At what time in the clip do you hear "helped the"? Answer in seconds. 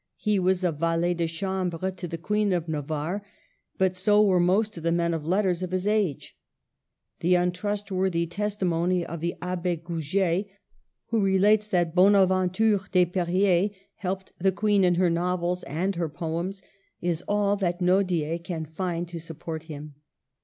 13.97-14.51